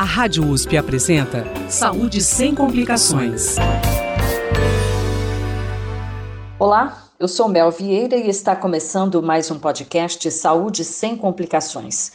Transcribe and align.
A 0.00 0.04
Rádio 0.04 0.48
USP 0.48 0.78
apresenta 0.78 1.44
Saúde 1.68 2.22
sem 2.22 2.54
complicações. 2.54 3.56
Olá, 6.58 7.10
eu 7.18 7.28
sou 7.28 7.50
Mel 7.50 7.70
Vieira 7.70 8.16
e 8.16 8.26
está 8.30 8.56
começando 8.56 9.22
mais 9.22 9.50
um 9.50 9.58
podcast 9.58 10.30
Saúde 10.30 10.86
sem 10.86 11.18
complicações. 11.18 12.12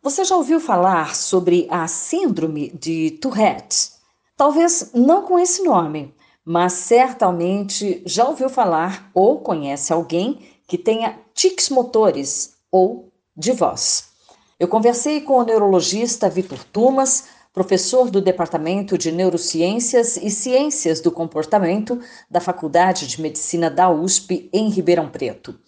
Você 0.00 0.24
já 0.24 0.36
ouviu 0.36 0.60
falar 0.60 1.16
sobre 1.16 1.66
a 1.68 1.88
síndrome 1.88 2.70
de 2.70 3.18
Tourette? 3.20 3.90
Talvez 4.36 4.92
não 4.94 5.22
com 5.22 5.36
esse 5.36 5.64
nome, 5.64 6.14
mas 6.44 6.74
certamente 6.74 8.04
já 8.06 8.24
ouviu 8.24 8.48
falar 8.48 9.10
ou 9.12 9.40
conhece 9.40 9.92
alguém 9.92 10.48
que 10.68 10.78
tenha 10.78 11.18
tics 11.34 11.70
motores 11.70 12.54
ou 12.70 13.12
de 13.36 13.50
voz. 13.50 14.14
Eu 14.58 14.68
conversei 14.68 15.20
com 15.20 15.34
o 15.34 15.44
neurologista 15.44 16.30
Vitor 16.30 16.64
Tumas, 16.64 17.28
professor 17.52 18.10
do 18.10 18.22
Departamento 18.22 18.96
de 18.96 19.12
Neurociências 19.12 20.16
e 20.16 20.30
Ciências 20.30 20.98
do 20.98 21.12
Comportamento 21.12 22.00
da 22.30 22.40
Faculdade 22.40 23.06
de 23.06 23.20
Medicina 23.20 23.68
da 23.68 23.90
USP 23.90 24.48
em 24.50 24.70
Ribeirão 24.70 25.10
Preto. 25.10 25.58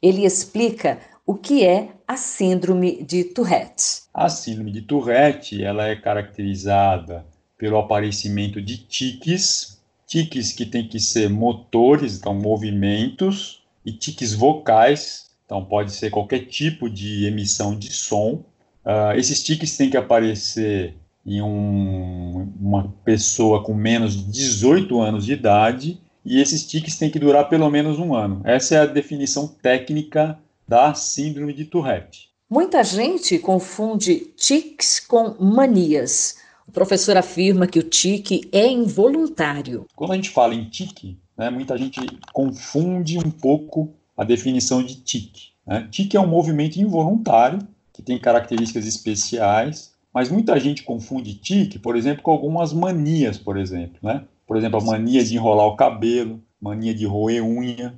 Ele 0.00 0.24
explica 0.24 0.98
o 1.26 1.34
que 1.34 1.62
é 1.62 1.90
a 2.06 2.16
síndrome 2.16 3.02
de 3.02 3.22
Tourette. 3.22 4.04
A 4.14 4.30
síndrome 4.30 4.72
de 4.72 4.80
Tourette, 4.80 5.62
ela 5.62 5.86
é 5.86 5.94
caracterizada 5.94 7.26
pelo 7.58 7.76
aparecimento 7.76 8.62
de 8.62 8.78
tiques, 8.78 9.78
tiques 10.06 10.52
que 10.52 10.64
têm 10.64 10.88
que 10.88 10.98
ser 10.98 11.28
motores, 11.28 12.16
então 12.16 12.32
movimentos, 12.32 13.62
e 13.84 13.92
tiques 13.92 14.32
vocais, 14.32 15.27
então, 15.48 15.64
pode 15.64 15.92
ser 15.92 16.10
qualquer 16.10 16.40
tipo 16.40 16.90
de 16.90 17.24
emissão 17.24 17.74
de 17.74 17.90
som. 17.90 18.44
Uh, 18.84 19.16
esses 19.16 19.42
tiques 19.42 19.78
têm 19.78 19.88
que 19.88 19.96
aparecer 19.96 20.94
em 21.24 21.40
um, 21.40 22.52
uma 22.60 22.94
pessoa 23.02 23.64
com 23.64 23.72
menos 23.72 24.14
de 24.14 24.30
18 24.30 25.00
anos 25.00 25.24
de 25.24 25.32
idade 25.32 25.98
e 26.22 26.38
esses 26.38 26.66
tiques 26.66 26.98
têm 26.98 27.08
que 27.08 27.18
durar 27.18 27.48
pelo 27.48 27.70
menos 27.70 27.98
um 27.98 28.14
ano. 28.14 28.42
Essa 28.44 28.74
é 28.74 28.78
a 28.80 28.84
definição 28.84 29.48
técnica 29.48 30.38
da 30.68 30.92
síndrome 30.92 31.54
de 31.54 31.64
Tourette. 31.64 32.28
Muita 32.50 32.84
gente 32.84 33.38
confunde 33.38 34.16
tiques 34.36 35.00
com 35.00 35.34
manias. 35.42 36.36
O 36.66 36.72
professor 36.72 37.16
afirma 37.16 37.66
que 37.66 37.78
o 37.78 37.82
tique 37.82 38.46
é 38.52 38.66
involuntário. 38.66 39.86
Quando 39.96 40.12
a 40.12 40.16
gente 40.16 40.28
fala 40.28 40.54
em 40.54 40.68
tique, 40.68 41.18
né, 41.38 41.48
muita 41.48 41.78
gente 41.78 42.00
confunde 42.34 43.16
um 43.16 43.30
pouco 43.30 43.94
a 44.18 44.24
definição 44.24 44.82
de 44.82 44.96
tique. 44.96 45.50
Né? 45.64 45.86
Tique 45.90 46.16
é 46.16 46.20
um 46.20 46.26
movimento 46.26 46.76
involuntário 46.76 47.60
que 47.92 48.02
tem 48.02 48.18
características 48.18 48.84
especiais, 48.84 49.92
mas 50.12 50.28
muita 50.28 50.58
gente 50.58 50.82
confunde 50.82 51.34
tique, 51.34 51.78
por 51.78 51.96
exemplo, 51.96 52.22
com 52.22 52.32
algumas 52.32 52.72
manias, 52.72 53.38
por 53.38 53.56
exemplo. 53.56 53.98
Né? 54.02 54.24
Por 54.46 54.56
exemplo, 54.56 54.80
a 54.80 54.84
mania 54.84 55.24
de 55.24 55.36
enrolar 55.36 55.66
o 55.66 55.76
cabelo, 55.76 56.42
mania 56.60 56.92
de 56.92 57.06
roer 57.06 57.44
unha. 57.44 57.94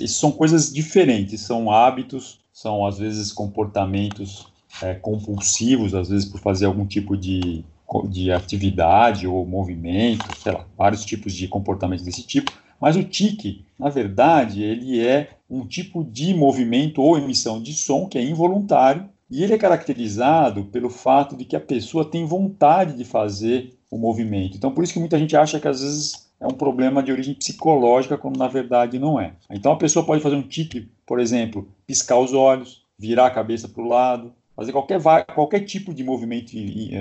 Isso 0.00 0.18
são 0.18 0.32
coisas 0.32 0.72
diferentes, 0.72 1.42
são 1.42 1.70
hábitos, 1.70 2.40
são 2.52 2.86
às 2.86 2.98
vezes 2.98 3.30
comportamentos 3.30 4.46
é, 4.82 4.94
compulsivos, 4.94 5.94
às 5.94 6.08
vezes 6.08 6.26
por 6.26 6.40
fazer 6.40 6.66
algum 6.66 6.86
tipo 6.86 7.16
de, 7.16 7.64
de 8.08 8.30
atividade 8.32 9.26
ou 9.26 9.44
movimento, 9.46 10.24
sei 10.38 10.52
lá, 10.52 10.64
vários 10.76 11.04
tipos 11.04 11.32
de 11.32 11.48
comportamentos 11.48 12.04
desse 12.04 12.26
tipo. 12.26 12.52
Mas 12.80 12.96
o 12.96 13.04
tique, 13.04 13.64
na 13.78 13.90
verdade, 13.90 14.62
ele 14.62 15.04
é 15.04 15.30
um 15.48 15.66
tipo 15.66 16.02
de 16.02 16.32
movimento 16.32 17.02
ou 17.02 17.18
emissão 17.18 17.62
de 17.62 17.74
som 17.74 18.06
que 18.06 18.16
é 18.16 18.22
involuntário 18.22 19.08
e 19.30 19.44
ele 19.44 19.52
é 19.52 19.58
caracterizado 19.58 20.64
pelo 20.64 20.88
fato 20.88 21.36
de 21.36 21.44
que 21.44 21.54
a 21.54 21.60
pessoa 21.60 22.04
tem 22.04 22.24
vontade 22.24 22.96
de 22.96 23.04
fazer 23.04 23.74
o 23.90 23.98
movimento. 23.98 24.56
Então, 24.56 24.72
por 24.72 24.82
isso 24.82 24.92
que 24.92 24.98
muita 24.98 25.18
gente 25.18 25.36
acha 25.36 25.60
que 25.60 25.68
às 25.68 25.80
vezes 25.80 26.30
é 26.40 26.46
um 26.46 26.54
problema 26.54 27.02
de 27.02 27.12
origem 27.12 27.34
psicológica, 27.34 28.16
quando 28.16 28.38
na 28.38 28.48
verdade 28.48 28.98
não 28.98 29.20
é. 29.20 29.34
Então, 29.50 29.72
a 29.72 29.76
pessoa 29.76 30.04
pode 30.04 30.22
fazer 30.22 30.36
um 30.36 30.42
tique, 30.42 30.88
por 31.06 31.20
exemplo, 31.20 31.68
piscar 31.86 32.18
os 32.18 32.32
olhos, 32.32 32.82
virar 32.98 33.26
a 33.26 33.30
cabeça 33.30 33.68
para 33.68 33.82
o 33.82 33.88
lado, 33.88 34.32
fazer 34.60 34.72
qualquer, 34.72 35.00
qualquer 35.34 35.60
tipo 35.60 35.94
de 35.94 36.04
movimento 36.04 36.52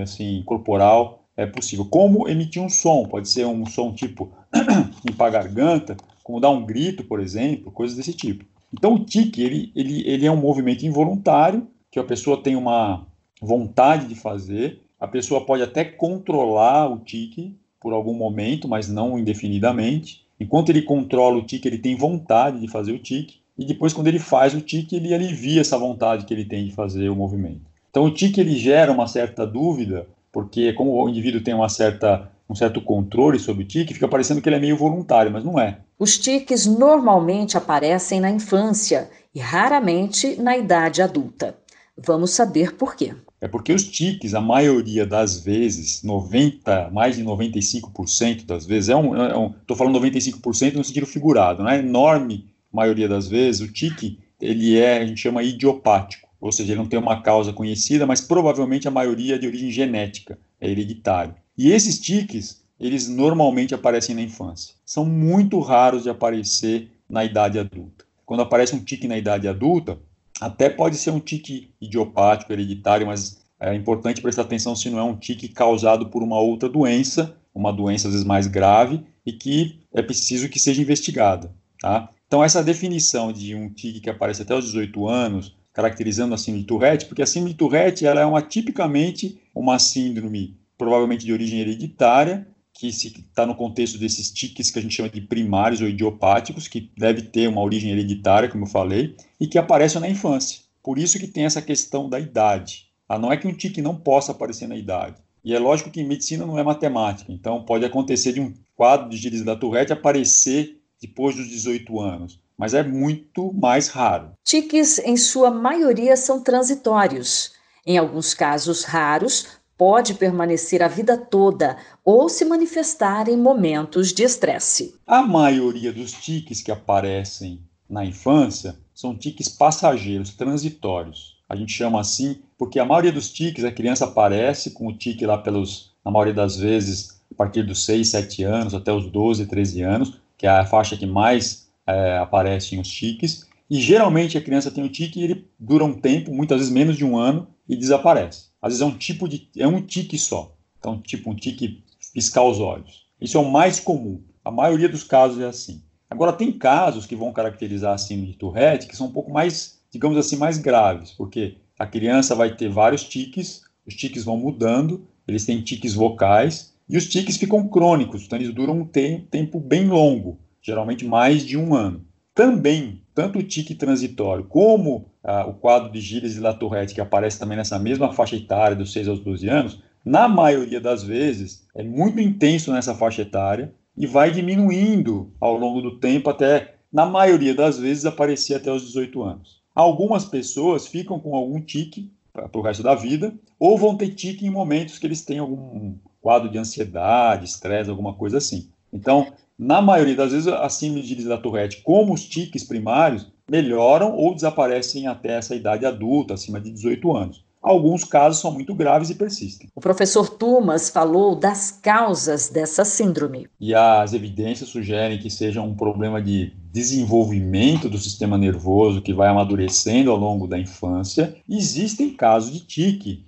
assim, 0.01 0.41
corporal 0.45 1.25
é 1.35 1.45
possível. 1.45 1.83
Como 1.83 2.29
emitir 2.29 2.61
um 2.61 2.69
som, 2.69 3.05
pode 3.05 3.27
ser 3.27 3.45
um 3.45 3.65
som 3.65 3.93
tipo 3.93 4.31
limpar 5.05 5.27
a 5.27 5.31
garganta, 5.31 5.97
como 6.23 6.39
dar 6.39 6.51
um 6.51 6.65
grito, 6.65 7.03
por 7.03 7.19
exemplo, 7.19 7.69
coisas 7.69 7.97
desse 7.97 8.13
tipo. 8.13 8.45
Então 8.71 8.93
o 8.93 9.03
tique, 9.03 9.41
ele, 9.41 9.73
ele, 9.75 10.07
ele 10.07 10.25
é 10.25 10.31
um 10.31 10.37
movimento 10.37 10.85
involuntário, 10.85 11.67
que 11.91 11.99
a 11.99 12.03
pessoa 12.03 12.41
tem 12.41 12.55
uma 12.55 13.05
vontade 13.41 14.07
de 14.07 14.15
fazer, 14.15 14.81
a 14.97 15.07
pessoa 15.07 15.45
pode 15.45 15.61
até 15.61 15.83
controlar 15.83 16.89
o 16.89 16.99
tique 16.99 17.57
por 17.81 17.91
algum 17.91 18.13
momento, 18.13 18.69
mas 18.69 18.87
não 18.87 19.19
indefinidamente. 19.19 20.25
Enquanto 20.39 20.69
ele 20.69 20.81
controla 20.81 21.35
o 21.35 21.45
tique, 21.45 21.67
ele 21.67 21.77
tem 21.77 21.97
vontade 21.97 22.61
de 22.61 22.69
fazer 22.69 22.93
o 22.93 22.99
tique, 22.99 23.38
e 23.59 23.65
depois 23.65 23.91
quando 23.91 24.07
ele 24.07 24.19
faz 24.19 24.53
o 24.53 24.61
tique, 24.61 24.95
ele 24.95 25.13
alivia 25.13 25.59
essa 25.59 25.77
vontade 25.77 26.23
que 26.23 26.33
ele 26.33 26.45
tem 26.45 26.65
de 26.65 26.71
fazer 26.71 27.09
o 27.09 27.15
movimento. 27.15 27.59
Então 27.91 28.05
o 28.05 28.11
tique 28.11 28.39
ele 28.39 28.57
gera 28.57 28.89
uma 28.89 29.05
certa 29.05 29.45
dúvida, 29.45 30.07
porque 30.31 30.71
como 30.71 30.91
o 30.91 31.09
indivíduo 31.09 31.41
tem 31.41 31.53
uma 31.53 31.67
certa 31.67 32.31
um 32.49 32.55
certo 32.55 32.81
controle 32.81 33.37
sobre 33.37 33.63
o 33.63 33.67
tique, 33.67 33.93
fica 33.93 34.07
parecendo 34.07 34.41
que 34.41 34.49
ele 34.49 34.55
é 34.55 34.59
meio 34.59 34.75
voluntário, 34.75 35.31
mas 35.31 35.43
não 35.43 35.59
é. 35.59 35.77
Os 35.99 36.17
tiques 36.17 36.65
normalmente 36.65 37.57
aparecem 37.57 38.19
na 38.19 38.31
infância 38.31 39.07
e 39.35 39.39
raramente 39.39 40.35
na 40.41 40.57
idade 40.57 41.01
adulta. 41.01 41.55
Vamos 41.95 42.31
saber 42.31 42.73
por 42.75 42.95
quê. 42.95 43.13
É 43.39 43.47
porque 43.47 43.71
os 43.71 43.83
tiques, 43.83 44.33
a 44.33 44.41
maioria 44.41 45.05
das 45.05 45.39
vezes, 45.39 46.01
90, 46.01 46.89
mais 46.91 47.17
de 47.17 47.23
95% 47.23 48.45
das 48.45 48.65
vezes, 48.65 48.89
é 48.89 48.95
um, 48.95 49.15
é 49.15 49.37
um 49.37 49.53
tô 49.67 49.75
falando 49.75 49.99
95% 49.99 50.73
no 50.73 50.83
sentido 50.83 51.05
figurado, 51.05 51.61
né? 51.61 51.79
Enorme 51.79 52.49
maioria 52.71 53.07
das 53.07 53.27
vezes, 53.27 53.61
o 53.61 53.71
tique, 53.71 54.19
ele 54.39 54.77
é, 54.77 54.99
a 54.99 55.05
gente 55.05 55.21
chama 55.21 55.43
idiopático, 55.43 56.27
ou 56.39 56.51
seja, 56.51 56.71
ele 56.71 56.79
não 56.79 56.87
tem 56.87 56.99
uma 56.99 57.21
causa 57.21 57.51
conhecida, 57.51 58.05
mas 58.05 58.21
provavelmente 58.21 58.87
a 58.87 58.91
maioria 58.91 59.35
é 59.35 59.37
de 59.37 59.47
origem 59.47 59.71
genética, 59.71 60.39
é 60.59 60.69
hereditário. 60.69 61.35
E 61.57 61.71
esses 61.71 61.99
tiques, 61.99 62.63
eles 62.79 63.09
normalmente 63.09 63.75
aparecem 63.75 64.15
na 64.15 64.21
infância. 64.21 64.73
São 64.85 65.05
muito 65.05 65.59
raros 65.59 66.03
de 66.03 66.09
aparecer 66.09 66.89
na 67.09 67.25
idade 67.25 67.59
adulta. 67.59 68.05
Quando 68.25 68.41
aparece 68.41 68.75
um 68.75 68.79
tique 68.79 69.07
na 69.07 69.17
idade 69.17 69.47
adulta, 69.47 69.97
até 70.39 70.69
pode 70.69 70.95
ser 70.95 71.11
um 71.11 71.19
tique 71.19 71.73
idiopático, 71.81 72.53
hereditário, 72.53 73.07
mas 73.07 73.41
é 73.59 73.75
importante 73.75 74.21
prestar 74.21 74.43
atenção 74.43 74.75
se 74.75 74.89
não 74.89 74.99
é 74.99 75.03
um 75.03 75.17
tique 75.17 75.49
causado 75.49 76.07
por 76.07 76.23
uma 76.23 76.39
outra 76.39 76.69
doença, 76.69 77.35
uma 77.53 77.73
doença 77.73 78.07
às 78.07 78.13
vezes 78.13 78.25
mais 78.25 78.47
grave, 78.47 79.03
e 79.25 79.33
que 79.33 79.81
é 79.93 80.01
preciso 80.01 80.47
que 80.47 80.59
seja 80.59 80.81
investigada. 80.81 81.53
Tá? 81.81 82.09
Então, 82.29 82.43
essa 82.43 82.63
definição 82.63 83.33
de 83.33 83.55
um 83.55 83.73
tique 83.73 84.01
que 84.01 84.09
aparece 84.09 84.43
até 84.43 84.53
os 84.53 84.65
18 84.65 85.07
anos, 85.07 85.57
caracterizando 85.73 86.35
a 86.35 86.37
síndrome 86.37 86.61
de 86.61 86.67
Tourette, 86.67 87.05
porque 87.07 87.23
a 87.23 87.25
síndrome 87.25 87.53
de 87.53 87.57
Tourette 87.57 88.05
ela 88.05 88.21
é 88.21 88.25
uma, 88.25 88.39
tipicamente 88.39 89.41
uma 89.53 89.79
síndrome 89.79 90.55
provavelmente 90.77 91.25
de 91.25 91.33
origem 91.33 91.59
hereditária, 91.59 92.47
que 92.71 92.87
está 92.87 93.47
no 93.47 93.55
contexto 93.55 93.97
desses 93.97 94.31
tiques 94.31 94.69
que 94.69 94.77
a 94.77 94.81
gente 94.81 94.93
chama 94.93 95.09
de 95.09 95.21
primários 95.21 95.81
ou 95.81 95.89
idiopáticos, 95.89 96.67
que 96.67 96.91
deve 96.95 97.23
ter 97.23 97.49
uma 97.49 97.63
origem 97.63 97.89
hereditária, 97.89 98.47
como 98.47 98.65
eu 98.65 98.69
falei, 98.69 99.17
e 99.41 99.47
que 99.47 99.57
aparecem 99.57 99.99
na 99.99 100.07
infância. 100.07 100.59
Por 100.83 100.99
isso 100.99 101.17
que 101.17 101.27
tem 101.27 101.45
essa 101.45 101.63
questão 101.63 102.07
da 102.07 102.19
idade. 102.19 102.89
Ah, 103.07 103.17
não 103.17 103.33
é 103.33 103.37
que 103.37 103.47
um 103.47 103.53
tique 103.55 103.81
não 103.81 103.95
possa 103.95 104.33
aparecer 104.33 104.67
na 104.67 104.77
idade. 104.77 105.15
E 105.43 105.55
é 105.55 105.57
lógico 105.57 105.89
que 105.89 106.03
medicina 106.03 106.45
não 106.45 106.59
é 106.59 106.63
matemática, 106.63 107.31
então 107.33 107.65
pode 107.65 107.83
acontecer 107.83 108.33
de 108.33 108.39
um 108.39 108.53
quadro 108.75 109.09
de 109.09 109.17
gíris 109.17 109.43
da 109.43 109.55
Tourette 109.55 109.91
aparecer 109.91 110.78
depois 111.01 111.35
dos 111.35 111.47
18 111.47 111.99
anos, 111.99 112.39
mas 112.57 112.73
é 112.73 112.83
muito 112.83 113.53
mais 113.53 113.87
raro. 113.87 114.31
Tiques, 114.43 114.99
em 114.99 115.15
sua 115.15 115.49
maioria, 115.49 116.17
são 116.17 116.43
transitórios. 116.43 117.53
Em 117.85 117.97
alguns 117.97 118.33
casos 118.33 118.83
raros, 118.83 119.47
pode 119.77 120.13
permanecer 120.15 120.83
a 120.83 120.89
vida 120.89 121.17
toda 121.17 121.77
ou 122.03 122.27
se 122.27 122.43
manifestar 122.43 123.29
em 123.29 123.37
momentos 123.37 124.11
de 124.11 124.23
estresse. 124.23 124.93
A 125.07 125.21
maioria 125.21 125.93
dos 125.93 126.11
tiques 126.11 126.61
que 126.61 126.69
aparecem 126.69 127.63
na 127.89 128.03
infância 128.05 128.77
são 128.93 129.17
tiques 129.17 129.47
passageiros, 129.47 130.35
transitórios. 130.35 131.37
A 131.47 131.55
gente 131.55 131.71
chama 131.71 132.01
assim 132.01 132.41
porque 132.57 132.77
a 132.77 132.85
maioria 132.85 133.13
dos 133.13 133.31
tiques, 133.31 133.63
a 133.63 133.71
criança 133.71 134.03
aparece 134.03 134.71
com 134.71 134.87
o 134.87 134.93
tique 134.93 135.25
lá 135.25 135.37
pelos, 135.37 135.93
na 136.03 136.11
maioria 136.11 136.33
das 136.33 136.57
vezes, 136.57 137.21
a 137.31 137.35
partir 137.35 137.63
dos 137.63 137.85
6, 137.85 138.09
7 138.09 138.43
anos 138.43 138.73
até 138.73 138.91
os 138.91 139.09
12, 139.09 139.45
13 139.45 139.81
anos, 139.81 140.19
que 140.39 140.47
é 140.47 140.49
a 140.49 140.65
faixa 140.65 140.97
que 140.97 141.05
mais 141.05 141.69
é, 141.85 142.17
aparecem 142.17 142.79
os 142.79 142.87
tiques. 142.87 143.45
E 143.69 143.79
geralmente 143.79 144.37
a 144.37 144.41
criança 144.41 144.71
tem 144.71 144.83
o 144.83 144.89
tique 144.89 145.19
e 145.19 145.23
ele 145.23 145.47
dura 145.59 145.83
um 145.83 145.93
tempo, 145.93 146.33
muitas 146.33 146.57
vezes 146.57 146.73
menos 146.73 146.97
de 146.97 147.05
um 147.05 147.17
ano, 147.17 147.47
e 147.67 147.75
desaparece. 147.75 148.45
Às 148.59 148.69
vezes 148.69 148.81
é 148.81 148.85
um 148.85 148.97
tipo 148.97 149.27
de. 149.27 149.49
é 149.57 149.67
um 149.67 149.81
tique 149.81 150.17
só. 150.17 150.55
Então, 150.79 150.99
tipo 150.99 151.29
um 151.29 151.35
tique 151.35 151.83
piscar 152.13 152.43
os 152.43 152.59
olhos. 152.59 153.05
Isso 153.21 153.37
é 153.37 153.39
o 153.39 153.51
mais 153.51 153.79
comum. 153.79 154.23
A 154.43 154.49
maioria 154.49 154.89
dos 154.89 155.03
casos 155.03 155.39
é 155.39 155.45
assim. 155.45 155.83
Agora, 156.09 156.33
tem 156.33 156.51
casos 156.51 157.05
que 157.05 157.15
vão 157.15 157.31
caracterizar 157.31 157.93
a 157.93 157.97
síndrome 157.97 158.31
de 158.31 158.37
Tourette 158.37 158.87
que 158.87 158.95
são 158.95 159.07
um 159.07 159.11
pouco 159.11 159.31
mais, 159.31 159.79
digamos 159.91 160.17
assim, 160.17 160.37
mais 160.37 160.57
graves, 160.57 161.11
porque 161.11 161.57
a 161.77 161.85
criança 161.85 162.33
vai 162.33 162.55
ter 162.55 162.69
vários 162.69 163.03
tiques, 163.03 163.61
os 163.85 163.93
tiques 163.93 164.23
vão 164.23 164.37
mudando, 164.37 165.05
eles 165.27 165.45
têm 165.45 165.61
tiques 165.61 165.93
vocais, 165.93 166.73
e 166.89 166.97
os 166.97 167.07
tiques 167.07 167.37
ficam 167.37 167.67
crônicos, 167.67 168.25
então 168.25 168.39
eles 168.39 168.53
duram 168.53 168.79
um 168.79 168.85
te 168.85 169.27
tempo 169.29 169.59
bem 169.59 169.87
longo, 169.87 170.39
geralmente 170.59 171.05
mais 171.05 171.45
de 171.45 171.55
um 171.55 171.75
ano. 171.75 172.03
Também, 172.33 173.03
tanto 173.13 173.37
o 173.37 173.43
tique 173.43 173.75
transitório 173.75 174.45
como 174.45 175.05
ah, 175.23 175.45
o 175.45 175.53
quadro 175.53 175.91
de 175.91 176.01
Gilles 176.01 176.35
e 176.35 176.39
Latourette, 176.39 176.95
que 176.95 177.01
aparece 177.01 177.37
também 177.37 177.57
nessa 177.57 177.77
mesma 177.77 178.11
faixa 178.11 178.35
etária, 178.35 178.75
dos 178.75 178.91
6 178.91 179.07
aos 179.07 179.19
12 179.19 179.47
anos, 179.47 179.83
na 180.03 180.27
maioria 180.27 180.81
das 180.81 181.03
vezes 181.03 181.67
é 181.75 181.83
muito 181.83 182.19
intenso 182.19 182.71
nessa 182.71 182.95
faixa 182.95 183.21
etária 183.21 183.73
e 183.95 184.07
vai 184.07 184.31
diminuindo 184.31 185.31
ao 185.39 185.57
longo 185.57 185.81
do 185.81 185.99
tempo 185.99 186.29
até, 186.29 186.75
na 186.91 187.05
maioria 187.05 187.53
das 187.53 187.77
vezes, 187.77 188.05
aparecer 188.05 188.55
até 188.55 188.71
os 188.71 188.87
18 188.87 189.21
anos. 189.21 189.61
Algumas 189.75 190.25
pessoas 190.25 190.87
ficam 190.87 191.19
com 191.19 191.35
algum 191.35 191.61
tique 191.61 192.11
para 192.33 192.49
o 192.53 192.61
resto 192.61 192.81
da 192.81 192.95
vida, 192.95 193.33
ou 193.59 193.77
vão 193.77 193.95
ter 193.95 194.09
tique 194.15 194.45
em 194.45 194.49
momentos 194.49 194.97
que 194.97 195.05
eles 195.05 195.23
têm 195.23 195.39
algum 195.39 195.95
quadro 196.21 196.49
de 196.49 196.57
ansiedade, 196.57 197.45
estresse, 197.45 197.89
alguma 197.89 198.13
coisa 198.13 198.37
assim. 198.37 198.69
Então, 198.91 199.27
na 199.57 199.81
maioria 199.81 200.15
das 200.15 200.31
vezes, 200.31 200.47
a 200.47 200.69
síndrome 200.69 201.05
de 201.05 201.27
da 201.27 201.37
Tourette, 201.37 201.81
como 201.83 202.13
os 202.13 202.25
tiques 202.25 202.63
primários, 202.63 203.27
melhoram 203.49 204.15
ou 204.15 204.33
desaparecem 204.33 205.07
até 205.07 205.37
essa 205.37 205.55
idade 205.55 205.85
adulta, 205.85 206.33
acima 206.33 206.61
de 206.61 206.71
18 206.71 207.15
anos. 207.15 207.43
Alguns 207.61 208.05
casos 208.05 208.39
são 208.39 208.53
muito 208.53 208.73
graves 208.73 209.09
e 209.09 209.15
persistem. 209.15 209.67
O 209.75 209.81
professor 209.81 210.29
Tumas 210.29 210.89
falou 210.89 211.35
das 211.35 211.71
causas 211.71 212.47
dessa 212.47 212.85
síndrome. 212.85 213.49
E 213.59 213.75
as 213.75 214.13
evidências 214.13 214.69
sugerem 214.69 215.19
que 215.19 215.29
seja 215.29 215.61
um 215.61 215.75
problema 215.75 216.21
de 216.21 216.53
desenvolvimento 216.71 217.89
do 217.89 217.97
sistema 217.97 218.37
nervoso 218.37 219.01
que 219.01 219.13
vai 219.13 219.27
amadurecendo 219.27 220.09
ao 220.09 220.17
longo 220.17 220.47
da 220.47 220.57
infância. 220.57 221.35
Existem 221.49 222.11
casos 222.11 222.53
de 222.53 222.61
tique, 222.61 223.25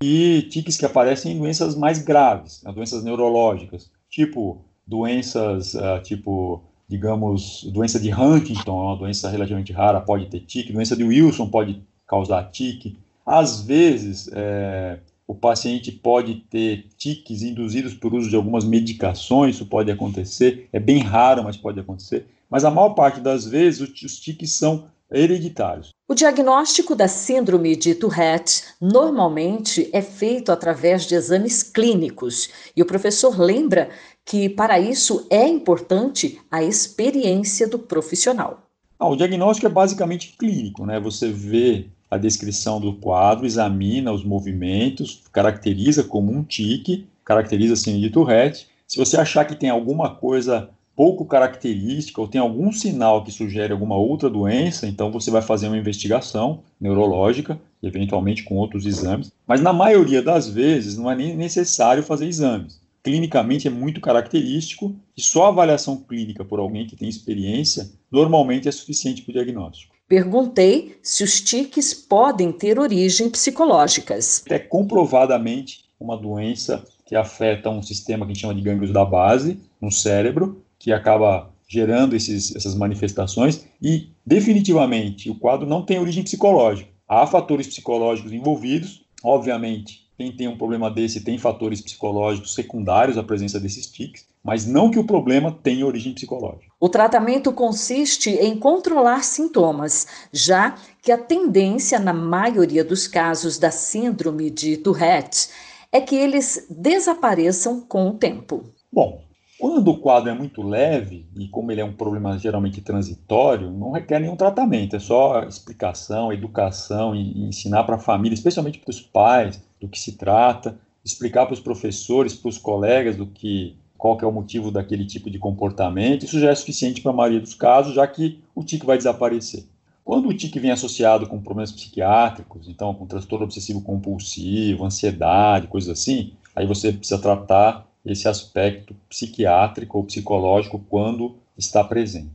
que 0.00 0.42
tiques 0.50 0.76
que 0.76 0.84
aparecem 0.84 1.32
em 1.32 1.38
doenças 1.38 1.74
mais 1.74 1.98
graves, 2.02 2.62
né, 2.62 2.72
doenças 2.72 3.02
neurológicas, 3.04 3.90
tipo 4.08 4.64
doenças 4.86 5.74
uh, 5.74 6.02
tipo 6.02 6.62
digamos, 6.88 7.64
doença 7.70 8.00
de 8.00 8.10
Huntington, 8.10 8.80
é 8.80 8.84
uma 8.86 8.96
doença 8.96 9.28
relativamente 9.28 9.72
rara, 9.72 10.00
pode 10.00 10.26
ter 10.26 10.40
tique, 10.40 10.72
doença 10.72 10.96
de 10.96 11.04
Wilson 11.04 11.50
pode 11.50 11.82
causar 12.06 12.44
tique, 12.44 12.96
às 13.26 13.60
vezes, 13.60 14.30
é, 14.32 15.00
o 15.26 15.34
paciente 15.34 15.92
pode 15.92 16.36
ter 16.48 16.86
tiques 16.96 17.42
induzidos 17.42 17.92
por 17.92 18.14
uso 18.14 18.30
de 18.30 18.36
algumas 18.36 18.64
medicações, 18.64 19.56
isso 19.56 19.66
pode 19.66 19.90
acontecer, 19.90 20.66
é 20.72 20.80
bem 20.80 21.00
raro, 21.00 21.44
mas 21.44 21.54
pode 21.54 21.78
acontecer. 21.78 22.26
Mas 22.48 22.64
a 22.64 22.70
maior 22.70 22.94
parte 22.94 23.20
das 23.20 23.44
vezes, 23.44 23.82
os 24.02 24.18
tiques 24.18 24.52
são 24.52 24.86
hereditários. 25.12 25.90
O 26.10 26.14
diagnóstico 26.14 26.96
da 26.96 27.06
síndrome 27.06 27.76
de 27.76 27.94
Tourette 27.94 28.64
normalmente 28.80 29.90
é 29.92 30.00
feito 30.00 30.50
através 30.50 31.04
de 31.04 31.14
exames 31.14 31.62
clínicos, 31.62 32.48
e 32.74 32.80
o 32.80 32.86
professor 32.86 33.38
lembra 33.38 33.90
que 34.24 34.48
para 34.48 34.80
isso 34.80 35.26
é 35.28 35.46
importante 35.46 36.40
a 36.50 36.62
experiência 36.62 37.68
do 37.68 37.78
profissional. 37.78 38.62
Ah, 38.98 39.06
o 39.06 39.16
diagnóstico 39.16 39.66
é 39.66 39.70
basicamente 39.70 40.34
clínico, 40.38 40.86
né? 40.86 40.98
Você 40.98 41.30
vê 41.30 41.88
a 42.10 42.16
descrição 42.16 42.80
do 42.80 42.94
quadro, 42.94 43.44
examina 43.44 44.10
os 44.10 44.24
movimentos, 44.24 45.24
caracteriza 45.30 46.02
como 46.02 46.32
um 46.32 46.42
tique, 46.42 47.06
caracteriza 47.22 47.76
síndrome 47.76 48.06
de 48.06 48.10
Tourette. 48.10 48.66
Se 48.86 48.96
você 48.96 49.18
achar 49.18 49.44
que 49.44 49.54
tem 49.54 49.68
alguma 49.68 50.14
coisa 50.14 50.70
pouco 50.98 51.24
característica 51.24 52.20
ou 52.20 52.26
tem 52.26 52.40
algum 52.40 52.72
sinal 52.72 53.22
que 53.22 53.30
sugere 53.30 53.72
alguma 53.72 53.94
outra 53.94 54.28
doença, 54.28 54.84
então 54.84 55.12
você 55.12 55.30
vai 55.30 55.40
fazer 55.40 55.68
uma 55.68 55.78
investigação 55.78 56.64
neurológica, 56.80 57.56
eventualmente 57.80 58.42
com 58.42 58.56
outros 58.56 58.84
exames, 58.84 59.30
mas 59.46 59.60
na 59.60 59.72
maioria 59.72 60.20
das 60.20 60.48
vezes 60.48 60.98
não 60.98 61.08
é 61.08 61.14
nem 61.14 61.36
necessário 61.36 62.02
fazer 62.02 62.26
exames. 62.26 62.80
Clinicamente 63.00 63.68
é 63.68 63.70
muito 63.70 64.00
característico 64.00 64.92
e 65.16 65.22
só 65.22 65.44
a 65.44 65.48
avaliação 65.50 65.98
clínica 65.98 66.44
por 66.44 66.58
alguém 66.58 66.84
que 66.84 66.96
tem 66.96 67.08
experiência 67.08 67.88
normalmente 68.10 68.68
é 68.68 68.72
suficiente 68.72 69.22
para 69.22 69.30
o 69.30 69.34
diagnóstico. 69.34 69.94
Perguntei 70.08 70.96
se 71.00 71.22
os 71.22 71.40
tiques 71.40 71.94
podem 71.94 72.50
ter 72.50 72.76
origem 72.76 73.30
psicológicas. 73.30 74.42
É 74.48 74.58
comprovadamente 74.58 75.84
uma 76.00 76.16
doença 76.16 76.84
que 77.06 77.14
afeta 77.14 77.70
um 77.70 77.82
sistema 77.82 78.26
que 78.26 78.32
a 78.32 78.34
gente 78.34 78.42
chama 78.42 78.54
de 78.54 78.62
gânglios 78.62 78.92
da 78.92 79.04
base 79.04 79.60
no 79.80 79.92
cérebro, 79.92 80.60
que 80.78 80.92
acaba 80.92 81.50
gerando 81.68 82.14
esses, 82.14 82.54
essas 82.54 82.74
manifestações 82.74 83.64
e 83.80 84.10
definitivamente 84.24 85.30
o 85.30 85.34
quadro 85.34 85.66
não 85.66 85.84
tem 85.84 85.98
origem 85.98 86.22
psicológica. 86.22 86.90
Há 87.06 87.26
fatores 87.26 87.66
psicológicos 87.66 88.32
envolvidos, 88.32 89.04
obviamente 89.22 90.08
quem 90.18 90.32
tem 90.32 90.48
um 90.48 90.58
problema 90.58 90.90
desse 90.90 91.20
tem 91.20 91.38
fatores 91.38 91.80
psicológicos 91.80 92.52
secundários 92.52 93.16
à 93.16 93.22
presença 93.22 93.60
desses 93.60 93.86
tics, 93.86 94.26
mas 94.42 94.66
não 94.66 94.90
que 94.90 94.98
o 94.98 95.04
problema 95.04 95.56
tenha 95.62 95.86
origem 95.86 96.12
psicológica. 96.12 96.72
O 96.80 96.88
tratamento 96.88 97.52
consiste 97.52 98.30
em 98.30 98.58
controlar 98.58 99.22
sintomas, 99.22 100.08
já 100.32 100.74
que 101.00 101.12
a 101.12 101.18
tendência, 101.18 102.00
na 102.00 102.12
maioria 102.12 102.84
dos 102.84 103.06
casos 103.06 103.58
da 103.58 103.70
síndrome 103.70 104.50
de 104.50 104.76
Tourette, 104.78 105.50
é 105.92 106.00
que 106.00 106.16
eles 106.16 106.66
desapareçam 106.68 107.80
com 107.80 108.08
o 108.08 108.14
tempo. 108.14 108.64
Bom, 108.92 109.22
quando 109.58 109.88
o 109.88 109.98
quadro 109.98 110.30
é 110.30 110.34
muito 110.34 110.62
leve, 110.62 111.26
e 111.36 111.48
como 111.48 111.72
ele 111.72 111.80
é 111.80 111.84
um 111.84 111.92
problema 111.92 112.38
geralmente 112.38 112.80
transitório, 112.80 113.70
não 113.70 113.90
requer 113.90 114.20
nenhum 114.20 114.36
tratamento, 114.36 114.94
é 114.94 115.00
só 115.00 115.42
explicação, 115.42 116.32
educação 116.32 117.14
e, 117.14 117.46
ensinar 117.48 117.82
para 117.82 117.96
a 117.96 118.00
família, 118.00 118.34
especialmente 118.34 118.78
para 118.78 118.90
os 118.90 119.00
pais, 119.00 119.60
do 119.80 119.88
que 119.88 119.98
se 119.98 120.12
trata, 120.12 120.78
explicar 121.04 121.46
para 121.46 121.54
os 121.54 121.60
professores, 121.60 122.34
para 122.34 122.48
os 122.48 122.58
colegas 122.58 123.16
do 123.16 123.26
que 123.26 123.76
qual 123.96 124.16
que 124.16 124.24
é 124.24 124.28
o 124.28 124.32
motivo 124.32 124.70
daquele 124.70 125.04
tipo 125.04 125.28
de 125.28 125.40
comportamento. 125.40 126.24
Isso 126.24 126.38
já 126.38 126.50
é 126.50 126.54
suficiente 126.54 127.00
para 127.00 127.10
a 127.10 127.14
maioria 127.14 127.40
dos 127.40 127.54
casos, 127.54 127.94
já 127.94 128.06
que 128.06 128.38
o 128.54 128.62
tique 128.62 128.86
vai 128.86 128.96
desaparecer. 128.96 129.64
Quando 130.04 130.28
o 130.28 130.34
tique 130.34 130.60
vem 130.60 130.70
associado 130.70 131.26
com 131.26 131.42
problemas 131.42 131.72
psiquiátricos, 131.72 132.68
então 132.68 132.94
com 132.94 133.06
transtorno 133.06 133.44
obsessivo 133.44 133.82
compulsivo, 133.82 134.84
ansiedade, 134.84 135.66
coisas 135.66 135.90
assim, 135.90 136.32
aí 136.54 136.64
você 136.64 136.92
precisa 136.92 137.20
tratar 137.20 137.87
esse 138.04 138.28
aspecto 138.28 138.94
psiquiátrico 139.08 139.98
ou 139.98 140.04
psicológico 140.04 140.78
quando 140.88 141.36
está 141.56 141.82
presente. 141.82 142.30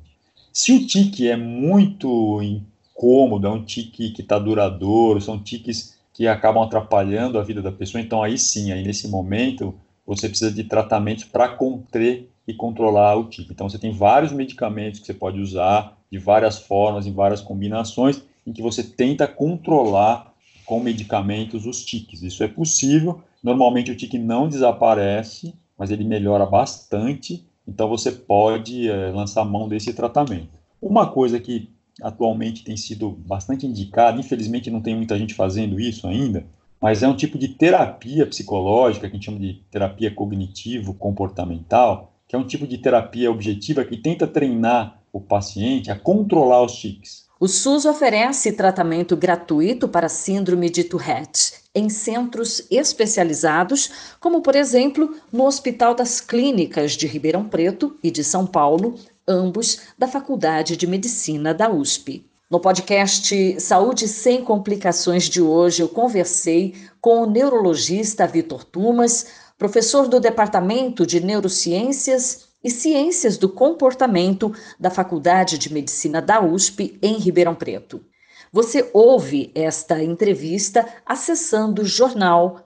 Se 0.51 0.71
o 0.71 0.85
tique 0.85 1.27
é 1.27 1.35
muito 1.35 2.41
incômodo, 2.41 3.47
é 3.47 3.49
um 3.49 3.63
tique 3.63 4.11
que 4.11 4.21
está 4.21 4.37
duradouro, 4.37 5.19
são 5.19 5.41
tiques 5.41 5.97
que 6.13 6.27
acabam 6.27 6.63
atrapalhando 6.63 7.39
a 7.39 7.43
vida 7.43 7.61
da 7.61 7.71
pessoa, 7.71 8.01
então 8.01 8.21
aí 8.21 8.37
sim, 8.37 8.71
aí 8.71 8.83
nesse 8.83 9.07
momento 9.07 9.73
você 10.05 10.29
precisa 10.29 10.51
de 10.51 10.63
tratamentos 10.63 11.23
para 11.23 11.49
conter 11.49 12.29
e 12.47 12.53
controlar 12.53 13.15
o 13.15 13.25
tique. 13.25 13.51
Então 13.51 13.67
você 13.69 13.79
tem 13.79 13.91
vários 13.91 14.31
medicamentos 14.31 14.99
que 14.99 15.05
você 15.05 15.13
pode 15.13 15.39
usar 15.39 15.97
de 16.11 16.19
várias 16.19 16.59
formas, 16.59 17.07
em 17.07 17.13
várias 17.13 17.41
combinações, 17.41 18.21
em 18.45 18.51
que 18.51 18.61
você 18.61 18.83
tenta 18.83 19.27
controlar 19.27 20.33
com 20.65 20.79
medicamentos 20.79 21.65
os 21.65 21.83
tiques. 21.83 22.21
Isso 22.21 22.43
é 22.43 22.47
possível. 22.47 23.21
Normalmente 23.43 23.91
o 23.91 23.95
tique 23.95 24.17
não 24.17 24.47
desaparece, 24.47 25.53
mas 25.77 25.91
ele 25.91 26.05
melhora 26.05 26.45
bastante, 26.45 27.45
então 27.67 27.89
você 27.89 28.11
pode 28.11 28.89
é, 28.89 29.11
lançar 29.11 29.43
mão 29.43 29.67
desse 29.67 29.93
tratamento. 29.93 30.57
Uma 30.81 31.07
coisa 31.07 31.39
que 31.39 31.69
atualmente 32.01 32.63
tem 32.63 32.77
sido 32.77 33.11
bastante 33.11 33.67
indicada, 33.67 34.19
infelizmente 34.19 34.71
não 34.71 34.81
tem 34.81 34.95
muita 34.95 35.17
gente 35.17 35.33
fazendo 35.33 35.79
isso 35.79 36.07
ainda, 36.07 36.45
mas 36.81 37.03
é 37.03 37.07
um 37.07 37.15
tipo 37.15 37.37
de 37.37 37.49
terapia 37.49 38.25
psicológica, 38.25 39.09
que 39.09 39.15
a 39.15 39.17
gente 39.17 39.25
chama 39.25 39.39
de 39.39 39.61
terapia 39.69 40.11
cognitivo-comportamental, 40.11 42.13
que 42.27 42.35
é 42.35 42.39
um 42.39 42.47
tipo 42.47 42.65
de 42.65 42.77
terapia 42.77 43.31
objetiva 43.31 43.85
que 43.85 43.97
tenta 43.97 44.25
treinar 44.25 45.01
o 45.11 45.21
paciente 45.21 45.91
a 45.91 45.99
controlar 45.99 46.63
os 46.63 46.75
tics. 46.75 47.27
O 47.43 47.47
SUS 47.49 47.83
oferece 47.83 48.53
tratamento 48.53 49.17
gratuito 49.17 49.85
para 49.85 50.07
síndrome 50.07 50.69
de 50.69 50.85
Tourette 50.85 51.55
em 51.75 51.89
centros 51.89 52.65
especializados, 52.71 54.15
como 54.17 54.41
por 54.41 54.55
exemplo 54.55 55.13
no 55.29 55.43
Hospital 55.43 55.93
das 55.93 56.21
Clínicas 56.21 56.93
de 56.93 57.05
Ribeirão 57.05 57.43
Preto 57.43 57.97
e 58.01 58.09
de 58.09 58.23
São 58.23 58.47
Paulo, 58.47 58.95
ambos 59.27 59.79
da 59.97 60.07
Faculdade 60.07 60.77
de 60.77 60.87
Medicina 60.87 61.53
da 61.53 61.69
USP. 61.69 62.25
No 62.49 62.61
podcast 62.61 63.59
Saúde 63.59 64.07
Sem 64.07 64.41
Complicações 64.41 65.25
de 65.25 65.41
hoje, 65.41 65.81
eu 65.83 65.89
conversei 65.89 66.73
com 67.01 67.23
o 67.23 67.29
neurologista 67.29 68.25
Vitor 68.25 68.63
Tumas, 68.63 69.25
professor 69.57 70.07
do 70.07 70.17
Departamento 70.17 71.05
de 71.05 71.19
Neurociências 71.19 72.52
e 72.63 72.69
Ciências 72.69 73.37
do 73.37 73.49
Comportamento 73.49 74.53
da 74.79 74.89
Faculdade 74.89 75.57
de 75.57 75.71
Medicina 75.73 76.21
da 76.21 76.41
USP, 76.41 76.97
em 77.01 77.17
Ribeirão 77.17 77.53
Preto. 77.53 78.03
Você 78.51 78.89
ouve 78.93 79.51
esta 79.53 80.01
entrevista 80.01 80.87
acessando 81.05 81.83
jornal.usp.br. 81.83 82.63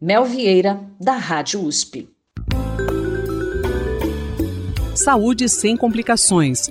Mel 0.00 0.24
Vieira, 0.26 0.80
da 1.00 1.14
Rádio 1.14 1.62
USP. 1.64 2.08
Saúde 4.94 5.48
sem 5.48 5.76
complicações. 5.76 6.70